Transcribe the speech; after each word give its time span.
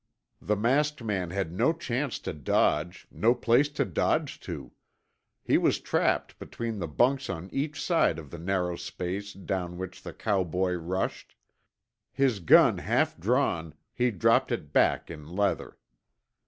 The 0.41 0.55
masked 0.55 1.03
man 1.03 1.29
had 1.29 1.51
no 1.53 1.73
chance 1.73 2.17
to 2.21 2.33
dodge, 2.33 3.05
no 3.11 3.35
place 3.35 3.69
to 3.69 3.85
dodge 3.85 4.39
to. 4.39 4.71
He 5.43 5.59
was 5.59 5.79
trapped 5.79 6.39
between 6.39 6.79
the 6.79 6.87
bunks 6.87 7.29
on 7.29 7.51
each 7.53 7.79
side 7.79 8.17
of 8.17 8.31
the 8.31 8.39
narrow 8.39 8.77
space 8.77 9.31
down 9.31 9.77
which 9.77 10.01
the 10.01 10.11
cowboy 10.15 10.73
rushed. 10.73 11.35
His 12.11 12.39
gun 12.39 12.79
half 12.79 13.15
drawn, 13.19 13.75
he 13.93 14.09
dropped 14.09 14.51
it 14.51 14.73
back 14.73 15.11
in 15.11 15.27
leather. 15.27 15.77